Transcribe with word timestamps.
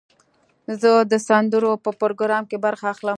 زه 0.81 0.91
د 1.11 1.13
سندرو 1.27 1.71
په 1.85 1.91
پروګرام 2.01 2.43
کې 2.49 2.57
برخه 2.65 2.85
اخلم. 2.93 3.09